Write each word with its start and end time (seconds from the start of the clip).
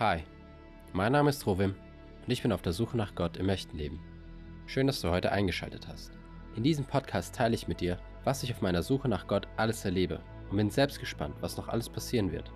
Hi, 0.00 0.24
mein 0.92 1.12
Name 1.12 1.30
ist 1.30 1.46
Rovim 1.46 1.76
und 2.26 2.32
ich 2.32 2.42
bin 2.42 2.50
auf 2.50 2.62
der 2.62 2.72
Suche 2.72 2.96
nach 2.96 3.14
Gott 3.14 3.36
im 3.36 3.48
echten 3.48 3.76
Leben. 3.76 4.00
Schön, 4.66 4.88
dass 4.88 5.00
du 5.00 5.10
heute 5.10 5.30
eingeschaltet 5.30 5.86
hast. 5.86 6.10
In 6.56 6.64
diesem 6.64 6.84
Podcast 6.84 7.32
teile 7.32 7.54
ich 7.54 7.68
mit 7.68 7.80
dir, 7.80 7.98
was 8.24 8.42
ich 8.42 8.52
auf 8.52 8.60
meiner 8.60 8.82
Suche 8.82 9.08
nach 9.08 9.28
Gott 9.28 9.46
alles 9.56 9.84
erlebe 9.84 10.18
und 10.50 10.56
bin 10.56 10.68
selbst 10.68 10.98
gespannt, 10.98 11.36
was 11.40 11.56
noch 11.56 11.68
alles 11.68 11.88
passieren 11.88 12.32
wird. 12.32 12.50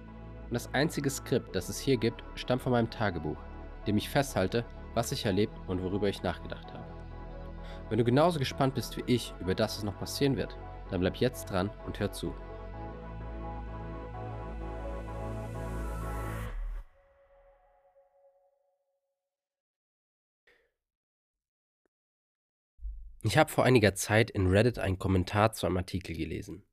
Und 0.46 0.54
das 0.54 0.74
einzige 0.74 1.09
Skript, 1.11 1.54
das 1.54 1.69
es 1.69 1.79
hier 1.79 1.96
gibt, 1.96 2.24
stammt 2.35 2.62
von 2.62 2.72
meinem 2.72 2.90
Tagebuch, 2.90 3.38
dem 3.86 3.98
ich 3.98 4.08
festhalte, 4.08 4.64
was 4.94 5.12
ich 5.12 5.24
erlebt 5.24 5.56
und 5.68 5.80
worüber 5.80 6.08
ich 6.08 6.24
nachgedacht 6.24 6.72
habe. 6.72 6.92
Wenn 7.88 7.98
du 7.98 8.04
genauso 8.04 8.40
gespannt 8.40 8.74
bist 8.74 8.96
wie 8.96 9.04
ich 9.06 9.32
über 9.38 9.54
das, 9.54 9.76
was 9.76 9.84
noch 9.84 10.00
passieren 10.00 10.36
wird, 10.36 10.56
dann 10.90 10.98
bleib 10.98 11.18
jetzt 11.18 11.52
dran 11.52 11.70
und 11.86 12.00
hör 12.00 12.10
zu. 12.10 12.34
Ich 23.23 23.37
habe 23.37 23.51
vor 23.51 23.65
einiger 23.65 23.95
Zeit 23.95 24.31
in 24.31 24.47
Reddit 24.47 24.79
einen 24.79 24.99
Kommentar 24.99 25.53
zu 25.53 25.67
einem 25.67 25.79
Artikel 25.79 26.15
gelesen. 26.15 26.65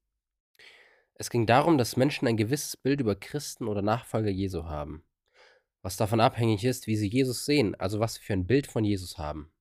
Es 1.16 1.30
ging 1.30 1.48
darum, 1.48 1.78
dass 1.78 1.98
Menschen 1.98 2.28
ein 2.28 2.38
gewisses 2.38 2.78
Bild 2.78 3.02
über 3.02 3.16
Christen 3.16 3.68
oder 3.68 3.82
Nachfolger 3.82 4.30
Jesu 4.30 4.66
haben, 4.66 5.04
was 5.82 5.98
davon 5.98 6.20
abhängig 6.20 6.64
ist, 6.64 6.88
wie 6.88 6.98
sie 6.98 7.08
Jesus 7.08 7.46
sehen, 7.46 7.74
also 7.76 8.00
was 8.00 8.16
sie 8.16 8.22
für 8.22 8.34
ein 8.34 8.46
Bild 8.46 8.68
von 8.68 8.84
Jesus 8.84 9.18
haben. 9.18 9.52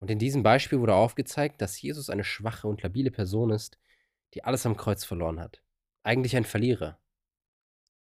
Und 0.00 0.10
in 0.10 0.18
diesem 0.18 0.42
Beispiel 0.42 0.80
wurde 0.80 0.94
aufgezeigt, 0.94 1.60
dass 1.60 1.80
Jesus 1.80 2.10
eine 2.10 2.24
schwache 2.24 2.66
und 2.66 2.82
labile 2.82 3.10
Person 3.10 3.50
ist, 3.50 3.78
die 4.34 4.44
alles 4.44 4.66
am 4.66 4.76
Kreuz 4.76 5.04
verloren 5.04 5.40
hat. 5.40 5.62
Eigentlich 6.02 6.36
ein 6.36 6.44
Verlierer. 6.44 7.00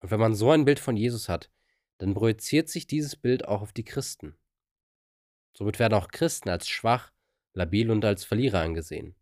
Und 0.00 0.10
wenn 0.10 0.20
man 0.20 0.34
so 0.34 0.50
ein 0.50 0.64
Bild 0.64 0.80
von 0.80 0.96
Jesus 0.96 1.28
hat, 1.28 1.50
dann 1.98 2.14
projiziert 2.14 2.68
sich 2.68 2.86
dieses 2.86 3.14
Bild 3.14 3.46
auch 3.46 3.62
auf 3.62 3.72
die 3.72 3.84
Christen. 3.84 4.36
Somit 5.52 5.78
werden 5.78 5.94
auch 5.94 6.08
Christen 6.08 6.48
als 6.48 6.68
schwach, 6.68 7.12
labil 7.52 7.90
und 7.90 8.04
als 8.04 8.24
Verlierer 8.24 8.60
angesehen. 8.60 9.14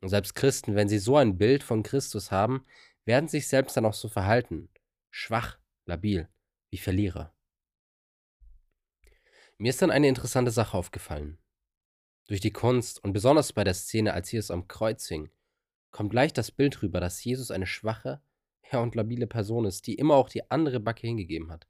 Und 0.00 0.08
selbst 0.08 0.34
Christen, 0.34 0.74
wenn 0.74 0.88
sie 0.88 0.98
so 0.98 1.16
ein 1.16 1.36
Bild 1.38 1.62
von 1.62 1.82
Christus 1.82 2.30
haben, 2.30 2.64
werden 3.04 3.28
sich 3.28 3.48
selbst 3.48 3.76
dann 3.76 3.84
auch 3.84 3.94
so 3.94 4.08
verhalten. 4.08 4.70
Schwach, 5.10 5.58
labil, 5.86 6.28
wie 6.70 6.78
Verlierer. 6.78 7.34
Mir 9.58 9.70
ist 9.70 9.82
dann 9.82 9.90
eine 9.90 10.08
interessante 10.08 10.50
Sache 10.50 10.76
aufgefallen. 10.76 11.38
Durch 12.28 12.40
die 12.40 12.52
Kunst 12.52 13.02
und 13.02 13.12
besonders 13.12 13.52
bei 13.52 13.64
der 13.64 13.74
Szene, 13.74 14.14
als 14.14 14.32
Jesus 14.32 14.50
am 14.50 14.68
Kreuz 14.68 15.06
hing, 15.08 15.30
kommt 15.90 16.14
leicht 16.14 16.38
das 16.38 16.50
Bild 16.50 16.82
rüber, 16.82 17.00
dass 17.00 17.22
Jesus 17.22 17.50
eine 17.50 17.66
schwache 17.66 18.22
ja, 18.72 18.78
und 18.80 18.94
labile 18.94 19.26
Person 19.26 19.64
ist, 19.64 19.86
die 19.86 19.94
immer 19.94 20.14
auch 20.14 20.28
die 20.28 20.50
andere 20.50 20.80
Backe 20.80 21.06
hingegeben 21.06 21.50
hat. 21.50 21.66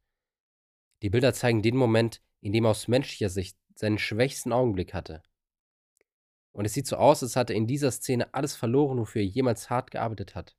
Die 1.03 1.11
Bilder 1.11 1.33
zeigen 1.33 1.63
den 1.63 1.77
Moment, 1.77 2.23
in 2.43 2.53
dem 2.53 2.67
aus 2.67 2.89
menschlicher 2.89 3.31
Sicht 3.31 3.57
seinen 3.81 3.99
schwächsten 3.99 4.53
Augenblick 4.53 4.93
hatte. 4.93 5.23
Und 6.53 6.67
es 6.67 6.75
sieht 6.75 6.87
so 6.87 6.97
aus, 6.97 7.23
als 7.23 7.35
hatte 7.35 7.55
er 7.55 7.57
in 7.57 7.67
dieser 7.67 7.91
Szene 7.91 8.35
alles 8.35 8.55
verloren, 8.55 8.99
wofür 8.99 9.23
er 9.23 9.27
jemals 9.27 9.71
hart 9.71 9.91
gearbeitet 9.91 10.35
hat. 10.35 10.57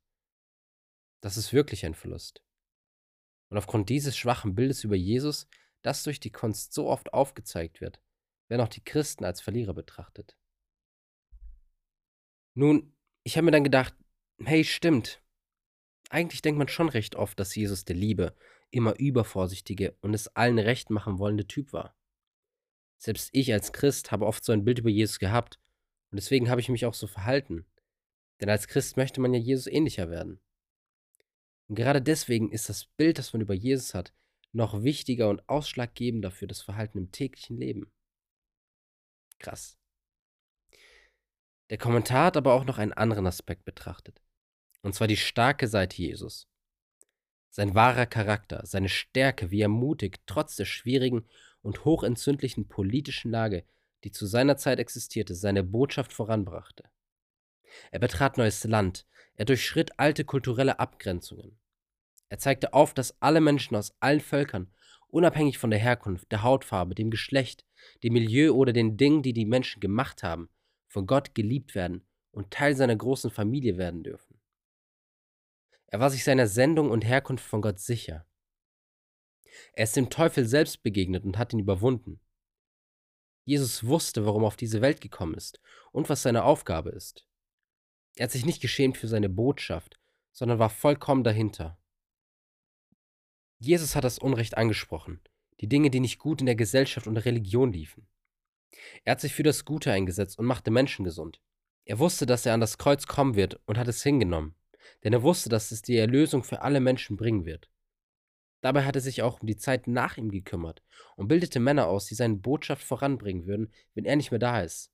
Das 1.20 1.36
ist 1.36 1.52
wirklich 1.52 1.86
ein 1.86 1.94
Verlust. 1.94 2.42
Und 3.48 3.58
aufgrund 3.58 3.88
dieses 3.90 4.16
schwachen 4.16 4.54
Bildes 4.54 4.82
über 4.82 4.96
Jesus, 4.96 5.46
das 5.82 6.02
durch 6.02 6.18
die 6.18 6.32
Kunst 6.32 6.72
so 6.72 6.88
oft 6.88 7.12
aufgezeigt 7.12 7.80
wird, 7.80 8.02
werden 8.48 8.62
auch 8.62 8.68
die 8.68 8.84
Christen 8.84 9.24
als 9.24 9.40
Verlierer 9.40 9.74
betrachtet. 9.74 10.36
Nun, 12.54 12.92
ich 13.22 13.36
habe 13.36 13.44
mir 13.44 13.52
dann 13.52 13.64
gedacht, 13.64 13.94
hey, 14.38 14.64
stimmt. 14.64 15.22
Eigentlich 16.10 16.42
denkt 16.42 16.58
man 16.58 16.68
schon 16.68 16.88
recht 16.88 17.14
oft, 17.14 17.38
dass 17.38 17.54
Jesus 17.54 17.84
der 17.84 17.96
Liebe, 17.96 18.34
immer 18.70 18.98
übervorsichtige 18.98 19.96
und 20.00 20.12
es 20.12 20.28
allen 20.28 20.58
recht 20.58 20.90
machen 20.90 21.18
wollende 21.18 21.46
Typ 21.46 21.72
war. 21.72 21.94
Selbst 23.02 23.30
ich 23.32 23.52
als 23.52 23.72
Christ 23.72 24.12
habe 24.12 24.26
oft 24.26 24.44
so 24.44 24.52
ein 24.52 24.64
Bild 24.64 24.78
über 24.78 24.88
Jesus 24.88 25.18
gehabt 25.18 25.58
und 26.12 26.20
deswegen 26.20 26.48
habe 26.48 26.60
ich 26.60 26.68
mich 26.68 26.86
auch 26.86 26.94
so 26.94 27.08
verhalten. 27.08 27.66
Denn 28.40 28.48
als 28.48 28.68
Christ 28.68 28.96
möchte 28.96 29.20
man 29.20 29.34
ja 29.34 29.40
Jesus 29.40 29.66
ähnlicher 29.66 30.08
werden. 30.08 30.40
Und 31.66 31.74
gerade 31.74 32.00
deswegen 32.00 32.52
ist 32.52 32.68
das 32.68 32.84
Bild, 32.84 33.18
das 33.18 33.32
man 33.32 33.42
über 33.42 33.54
Jesus 33.54 33.92
hat, 33.92 34.14
noch 34.52 34.84
wichtiger 34.84 35.30
und 35.30 35.48
ausschlaggebender 35.48 36.30
für 36.30 36.46
das 36.46 36.62
Verhalten 36.62 36.96
im 36.96 37.10
täglichen 37.10 37.56
Leben. 37.56 37.90
Krass. 39.40 39.76
Der 41.70 41.78
Kommentar 41.78 42.26
hat 42.26 42.36
aber 42.36 42.52
auch 42.52 42.64
noch 42.64 42.78
einen 42.78 42.92
anderen 42.92 43.26
Aspekt 43.26 43.64
betrachtet. 43.64 44.22
Und 44.82 44.94
zwar 44.94 45.08
die 45.08 45.16
starke 45.16 45.66
Seite 45.66 45.96
Jesus. 45.96 46.46
Sein 47.50 47.74
wahrer 47.74 48.06
Charakter, 48.06 48.64
seine 48.64 48.88
Stärke, 48.88 49.50
wie 49.50 49.62
er 49.62 49.68
mutig, 49.68 50.20
trotz 50.26 50.54
der 50.54 50.66
schwierigen 50.66 51.26
und 51.62 51.84
hochentzündlichen 51.84 52.68
politischen 52.68 53.30
Lage, 53.30 53.64
die 54.04 54.10
zu 54.10 54.26
seiner 54.26 54.56
Zeit 54.56 54.78
existierte, 54.78 55.34
seine 55.34 55.62
Botschaft 55.62 56.12
voranbrachte. 56.12 56.84
Er 57.90 58.00
betrat 58.00 58.36
neues 58.36 58.64
Land, 58.64 59.06
er 59.34 59.44
durchschritt 59.44 59.98
alte 59.98 60.24
kulturelle 60.24 60.78
Abgrenzungen. 60.78 61.58
Er 62.28 62.38
zeigte 62.38 62.74
auf, 62.74 62.94
dass 62.94 63.20
alle 63.20 63.40
Menschen 63.40 63.76
aus 63.76 63.94
allen 64.00 64.20
Völkern, 64.20 64.72
unabhängig 65.08 65.58
von 65.58 65.70
der 65.70 65.78
Herkunft, 65.78 66.32
der 66.32 66.42
Hautfarbe, 66.42 66.94
dem 66.94 67.10
Geschlecht, 67.10 67.64
dem 68.02 68.14
Milieu 68.14 68.52
oder 68.52 68.72
den 68.72 68.96
Dingen, 68.96 69.22
die 69.22 69.32
die 69.32 69.46
Menschen 69.46 69.80
gemacht 69.80 70.22
haben, 70.22 70.48
von 70.88 71.06
Gott 71.06 71.34
geliebt 71.34 71.74
werden 71.74 72.06
und 72.30 72.50
Teil 72.50 72.74
seiner 72.74 72.96
großen 72.96 73.30
Familie 73.30 73.76
werden 73.76 74.02
dürfen. 74.02 74.40
Er 75.86 76.00
war 76.00 76.10
sich 76.10 76.24
seiner 76.24 76.46
Sendung 76.46 76.90
und 76.90 77.04
Herkunft 77.04 77.44
von 77.44 77.60
Gott 77.60 77.78
sicher. 77.78 78.26
Er 79.74 79.84
ist 79.84 79.96
dem 79.96 80.10
Teufel 80.10 80.46
selbst 80.46 80.82
begegnet 80.82 81.24
und 81.24 81.38
hat 81.38 81.52
ihn 81.52 81.58
überwunden. 81.58 82.20
Jesus 83.44 83.84
wusste, 83.84 84.24
warum 84.24 84.44
er 84.44 84.48
auf 84.48 84.56
diese 84.56 84.80
Welt 84.80 85.00
gekommen 85.00 85.34
ist 85.34 85.60
und 85.90 86.08
was 86.08 86.22
seine 86.22 86.44
Aufgabe 86.44 86.90
ist. 86.90 87.26
Er 88.16 88.24
hat 88.24 88.30
sich 88.30 88.44
nicht 88.44 88.60
geschämt 88.60 88.96
für 88.96 89.08
seine 89.08 89.28
Botschaft, 89.28 89.98
sondern 90.32 90.58
war 90.58 90.70
vollkommen 90.70 91.24
dahinter. 91.24 91.78
Jesus 93.58 93.96
hat 93.96 94.04
das 94.04 94.18
Unrecht 94.18 94.56
angesprochen, 94.56 95.20
die 95.60 95.68
Dinge, 95.68 95.90
die 95.90 96.00
nicht 96.00 96.18
gut 96.18 96.40
in 96.40 96.46
der 96.46 96.56
Gesellschaft 96.56 97.06
und 97.06 97.14
der 97.14 97.24
Religion 97.24 97.72
liefen. 97.72 98.06
Er 99.04 99.12
hat 99.12 99.20
sich 99.20 99.34
für 99.34 99.42
das 99.42 99.64
Gute 99.64 99.92
eingesetzt 99.92 100.38
und 100.38 100.46
machte 100.46 100.70
Menschen 100.70 101.04
gesund. 101.04 101.40
Er 101.84 101.98
wusste, 101.98 102.26
dass 102.26 102.46
er 102.46 102.54
an 102.54 102.60
das 102.60 102.78
Kreuz 102.78 103.06
kommen 103.06 103.34
wird 103.34 103.60
und 103.66 103.78
hat 103.78 103.88
es 103.88 104.02
hingenommen, 104.02 104.54
denn 105.04 105.12
er 105.12 105.22
wusste, 105.22 105.48
dass 105.48 105.72
es 105.72 105.82
die 105.82 105.96
Erlösung 105.96 106.44
für 106.44 106.62
alle 106.62 106.80
Menschen 106.80 107.16
bringen 107.16 107.44
wird. 107.44 107.68
Dabei 108.62 108.84
hat 108.84 108.94
er 108.94 109.02
sich 109.02 109.22
auch 109.22 109.40
um 109.40 109.46
die 109.46 109.56
Zeit 109.56 109.88
nach 109.88 110.16
ihm 110.16 110.30
gekümmert 110.30 110.82
und 111.16 111.28
bildete 111.28 111.58
Männer 111.60 111.88
aus, 111.88 112.06
die 112.06 112.14
seine 112.14 112.36
Botschaft 112.36 112.84
voranbringen 112.84 113.46
würden, 113.46 113.72
wenn 113.94 114.04
er 114.04 114.16
nicht 114.16 114.30
mehr 114.30 114.38
da 114.38 114.62
ist. 114.62 114.90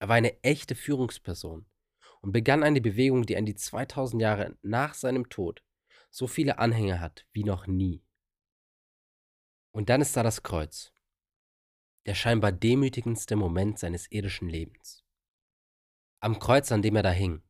Er 0.00 0.08
war 0.08 0.16
eine 0.16 0.42
echte 0.42 0.74
Führungsperson 0.74 1.66
und 2.20 2.32
begann 2.32 2.64
eine 2.64 2.80
Bewegung, 2.80 3.26
die 3.26 3.36
an 3.36 3.46
die 3.46 3.54
2000 3.54 4.20
Jahre 4.20 4.58
nach 4.62 4.94
seinem 4.94 5.28
Tod 5.28 5.62
so 6.10 6.26
viele 6.26 6.58
Anhänger 6.58 7.00
hat 7.00 7.26
wie 7.32 7.44
noch 7.44 7.68
nie. 7.68 8.02
Und 9.70 9.88
dann 9.88 10.00
ist 10.00 10.16
da 10.16 10.24
das 10.24 10.42
Kreuz, 10.42 10.92
der 12.06 12.14
scheinbar 12.14 12.50
demütigendste 12.50 13.36
Moment 13.36 13.78
seines 13.78 14.10
irdischen 14.10 14.48
Lebens. 14.48 15.04
Am 16.18 16.40
Kreuz, 16.40 16.72
an 16.72 16.82
dem 16.82 16.96
er 16.96 17.04
da 17.04 17.12
hing, 17.12 17.42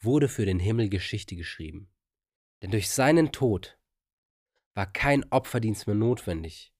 wurde 0.00 0.28
für 0.28 0.46
den 0.46 0.58
Himmel 0.58 0.88
Geschichte 0.88 1.36
geschrieben. 1.36 1.90
Denn 2.60 2.72
durch 2.72 2.90
seinen 2.90 3.30
Tod 3.30 3.78
war 4.74 4.92
kein 4.92 5.24
Opferdienst 5.30 5.86
mehr 5.86 5.96
notwendig. 5.96 6.72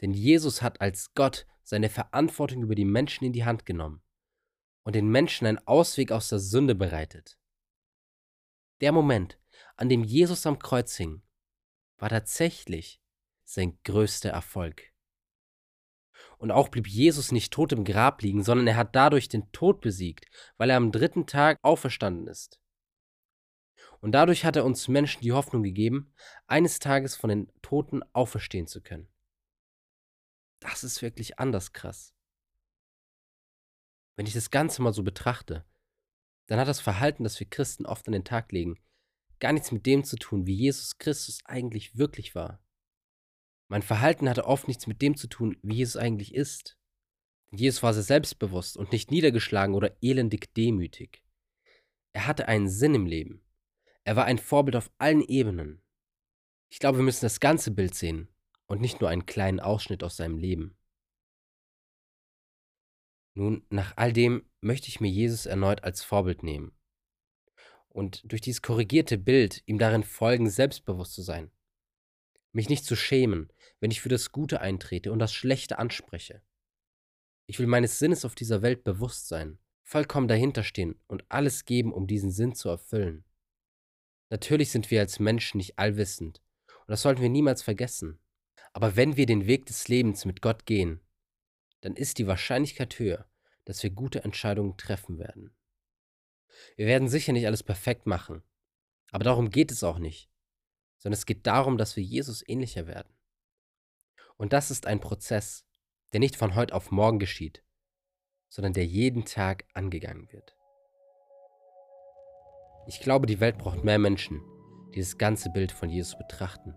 Denn 0.00 0.12
Jesus 0.12 0.62
hat 0.62 0.80
als 0.80 1.14
Gott 1.14 1.46
seine 1.62 1.88
Verantwortung 1.88 2.62
über 2.62 2.74
die 2.74 2.84
Menschen 2.84 3.24
in 3.24 3.32
die 3.32 3.44
Hand 3.44 3.66
genommen 3.66 4.02
und 4.82 4.96
den 4.96 5.08
Menschen 5.08 5.46
einen 5.46 5.64
Ausweg 5.66 6.10
aus 6.10 6.28
der 6.28 6.40
Sünde 6.40 6.74
bereitet. 6.74 7.38
Der 8.80 8.92
Moment, 8.92 9.38
an 9.76 9.88
dem 9.88 10.02
Jesus 10.02 10.44
am 10.46 10.58
Kreuz 10.58 10.96
hing, 10.96 11.22
war 11.98 12.08
tatsächlich 12.08 13.00
sein 13.44 13.78
größter 13.84 14.30
Erfolg. 14.30 14.82
Und 16.38 16.50
auch 16.50 16.68
blieb 16.68 16.88
Jesus 16.88 17.30
nicht 17.30 17.52
tot 17.52 17.72
im 17.72 17.84
Grab 17.84 18.22
liegen, 18.22 18.42
sondern 18.42 18.66
er 18.66 18.76
hat 18.76 18.96
dadurch 18.96 19.28
den 19.28 19.50
Tod 19.52 19.80
besiegt, 19.80 20.26
weil 20.56 20.70
er 20.70 20.76
am 20.76 20.90
dritten 20.90 21.26
Tag 21.26 21.58
auferstanden 21.62 22.26
ist. 22.26 22.61
Und 24.02 24.12
dadurch 24.12 24.44
hat 24.44 24.56
er 24.56 24.64
uns 24.64 24.88
Menschen 24.88 25.22
die 25.22 25.32
Hoffnung 25.32 25.62
gegeben, 25.62 26.12
eines 26.48 26.80
Tages 26.80 27.14
von 27.14 27.30
den 27.30 27.52
Toten 27.62 28.02
auferstehen 28.12 28.66
zu 28.66 28.82
können. 28.82 29.08
Das 30.58 30.82
ist 30.82 31.02
wirklich 31.02 31.38
anders 31.38 31.72
krass. 31.72 32.12
Wenn 34.16 34.26
ich 34.26 34.34
das 34.34 34.50
Ganze 34.50 34.82
mal 34.82 34.92
so 34.92 35.04
betrachte, 35.04 35.64
dann 36.48 36.58
hat 36.58 36.66
das 36.66 36.80
Verhalten, 36.80 37.22
das 37.22 37.38
wir 37.38 37.48
Christen 37.48 37.86
oft 37.86 38.06
an 38.08 38.12
den 38.12 38.24
Tag 38.24 38.50
legen, 38.50 38.80
gar 39.38 39.52
nichts 39.52 39.70
mit 39.70 39.86
dem 39.86 40.02
zu 40.02 40.16
tun, 40.16 40.46
wie 40.46 40.54
Jesus 40.54 40.98
Christus 40.98 41.40
eigentlich 41.44 41.96
wirklich 41.96 42.34
war. 42.34 42.60
Mein 43.68 43.82
Verhalten 43.82 44.28
hatte 44.28 44.46
oft 44.46 44.66
nichts 44.66 44.86
mit 44.86 45.00
dem 45.00 45.16
zu 45.16 45.28
tun, 45.28 45.56
wie 45.62 45.76
Jesus 45.76 45.96
eigentlich 45.96 46.34
ist. 46.34 46.76
Jesus 47.52 47.82
war 47.82 47.94
sehr 47.94 48.02
selbstbewusst 48.02 48.76
und 48.76 48.90
nicht 48.90 49.12
niedergeschlagen 49.12 49.74
oder 49.76 49.96
elendig 50.02 50.52
demütig. 50.54 51.22
Er 52.12 52.26
hatte 52.26 52.48
einen 52.48 52.68
Sinn 52.68 52.94
im 52.94 53.06
Leben. 53.06 53.41
Er 54.04 54.16
war 54.16 54.24
ein 54.24 54.38
Vorbild 54.38 54.76
auf 54.76 54.90
allen 54.98 55.22
Ebenen. 55.22 55.82
Ich 56.68 56.78
glaube, 56.78 56.98
wir 56.98 57.04
müssen 57.04 57.24
das 57.24 57.40
ganze 57.40 57.70
Bild 57.70 57.94
sehen 57.94 58.28
und 58.66 58.80
nicht 58.80 59.00
nur 59.00 59.10
einen 59.10 59.26
kleinen 59.26 59.60
Ausschnitt 59.60 60.02
aus 60.02 60.16
seinem 60.16 60.38
Leben. 60.38 60.76
Nun, 63.34 63.64
nach 63.70 63.96
all 63.96 64.12
dem 64.12 64.44
möchte 64.60 64.88
ich 64.88 65.00
mir 65.00 65.10
Jesus 65.10 65.46
erneut 65.46 65.84
als 65.84 66.02
Vorbild 66.02 66.42
nehmen 66.42 66.72
und 67.92 68.22
durch 68.30 68.40
dieses 68.40 68.62
korrigierte 68.62 69.18
Bild 69.18 69.62
ihm 69.66 69.78
darin 69.78 70.02
folgen, 70.02 70.48
selbstbewusst 70.48 71.14
zu 71.14 71.22
sein. 71.22 71.50
Mich 72.52 72.68
nicht 72.68 72.84
zu 72.84 72.96
schämen, 72.96 73.52
wenn 73.80 73.90
ich 73.90 74.00
für 74.00 74.08
das 74.08 74.32
Gute 74.32 74.60
eintrete 74.60 75.12
und 75.12 75.18
das 75.18 75.32
Schlechte 75.32 75.78
anspreche. 75.78 76.42
Ich 77.46 77.58
will 77.58 77.66
meines 77.66 77.98
Sinnes 77.98 78.24
auf 78.24 78.34
dieser 78.34 78.62
Welt 78.62 78.84
bewusst 78.84 79.28
sein, 79.28 79.58
vollkommen 79.84 80.28
dahinterstehen 80.28 81.00
und 81.06 81.24
alles 81.28 81.64
geben, 81.64 81.92
um 81.92 82.06
diesen 82.06 82.30
Sinn 82.30 82.54
zu 82.54 82.68
erfüllen. 82.68 83.24
Natürlich 84.32 84.70
sind 84.70 84.90
wir 84.90 85.00
als 85.00 85.20
Menschen 85.20 85.58
nicht 85.58 85.78
allwissend 85.78 86.40
und 86.66 86.88
das 86.88 87.02
sollten 87.02 87.20
wir 87.20 87.28
niemals 87.28 87.60
vergessen. 87.62 88.18
Aber 88.72 88.96
wenn 88.96 89.18
wir 89.18 89.26
den 89.26 89.46
Weg 89.46 89.66
des 89.66 89.88
Lebens 89.88 90.24
mit 90.24 90.40
Gott 90.40 90.64
gehen, 90.64 91.02
dann 91.82 91.96
ist 91.96 92.16
die 92.16 92.26
Wahrscheinlichkeit 92.26 92.98
höher, 92.98 93.28
dass 93.66 93.82
wir 93.82 93.90
gute 93.90 94.24
Entscheidungen 94.24 94.78
treffen 94.78 95.18
werden. 95.18 95.54
Wir 96.76 96.86
werden 96.86 97.10
sicher 97.10 97.34
nicht 97.34 97.46
alles 97.46 97.62
perfekt 97.62 98.06
machen, 98.06 98.42
aber 99.10 99.22
darum 99.22 99.50
geht 99.50 99.70
es 99.70 99.84
auch 99.84 99.98
nicht, 99.98 100.30
sondern 100.96 101.18
es 101.18 101.26
geht 101.26 101.46
darum, 101.46 101.76
dass 101.76 101.96
wir 101.96 102.02
Jesus 102.02 102.42
ähnlicher 102.48 102.86
werden. 102.86 103.12
Und 104.38 104.54
das 104.54 104.70
ist 104.70 104.86
ein 104.86 105.00
Prozess, 105.00 105.66
der 106.14 106.20
nicht 106.20 106.36
von 106.36 106.54
heute 106.54 106.74
auf 106.74 106.90
morgen 106.90 107.18
geschieht, 107.18 107.62
sondern 108.48 108.72
der 108.72 108.86
jeden 108.86 109.26
Tag 109.26 109.66
angegangen 109.74 110.32
wird. 110.32 110.56
Ich 112.86 113.00
glaube, 113.00 113.26
die 113.26 113.40
Welt 113.40 113.58
braucht 113.58 113.84
mehr 113.84 113.98
Menschen, 113.98 114.40
die 114.94 115.00
das 115.00 115.16
ganze 115.16 115.50
Bild 115.50 115.70
von 115.70 115.88
Jesus 115.88 116.18
betrachten 116.18 116.74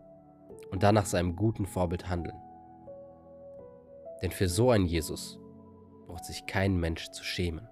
und 0.71 0.83
danach 0.83 1.05
seinem 1.05 1.35
guten 1.35 1.65
Vorbild 1.65 2.07
handeln. 2.07 2.37
Denn 4.21 4.31
für 4.31 4.47
so 4.47 4.69
einen 4.69 4.85
Jesus 4.85 5.39
braucht 6.07 6.25
sich 6.25 6.45
kein 6.45 6.77
Mensch 6.77 7.09
zu 7.09 7.23
schämen. 7.23 7.67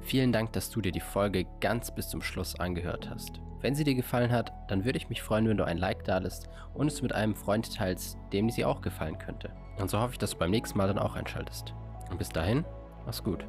Vielen 0.00 0.32
Dank, 0.32 0.52
dass 0.52 0.68
du 0.68 0.80
dir 0.80 0.92
die 0.92 1.00
Folge 1.00 1.46
ganz 1.60 1.94
bis 1.94 2.08
zum 2.08 2.20
Schluss 2.20 2.58
angehört 2.58 3.08
hast. 3.08 3.40
Wenn 3.60 3.74
sie 3.74 3.84
dir 3.84 3.94
gefallen 3.94 4.32
hat, 4.32 4.52
dann 4.68 4.84
würde 4.84 4.98
ich 4.98 5.08
mich 5.08 5.22
freuen, 5.22 5.48
wenn 5.48 5.56
du 5.56 5.64
ein 5.64 5.78
Like 5.78 6.04
da 6.04 6.18
lässt 6.18 6.48
und 6.74 6.88
es 6.88 7.00
mit 7.00 7.14
einem 7.14 7.34
Freund 7.34 7.74
teilst, 7.74 8.18
dem 8.32 8.50
sie 8.50 8.64
auch 8.64 8.82
gefallen 8.82 9.18
könnte. 9.18 9.52
Und 9.78 9.88
so 9.88 10.00
hoffe 10.00 10.12
ich, 10.12 10.18
dass 10.18 10.32
du 10.32 10.38
beim 10.38 10.50
nächsten 10.50 10.76
Mal 10.76 10.88
dann 10.88 10.98
auch 10.98 11.14
einschaltest. 11.14 11.72
Und 12.10 12.18
bis 12.18 12.28
dahin, 12.28 12.64
mach's 13.06 13.20
gut. 13.20 13.42